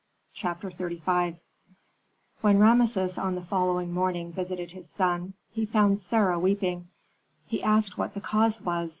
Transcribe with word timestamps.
CHAPTER 0.33 0.71
XXXV 0.71 1.37
When 2.41 2.57
Rameses 2.57 3.19
on 3.19 3.35
the 3.35 3.43
following 3.43 3.93
morning 3.93 4.33
visited 4.33 4.71
his 4.71 4.89
son, 4.89 5.35
he 5.51 5.67
found 5.67 5.99
Sarah 5.99 6.39
weeping. 6.39 6.87
He 7.45 7.61
asked 7.61 7.99
what 7.99 8.15
the 8.15 8.21
cause 8.21 8.59
was. 8.63 8.89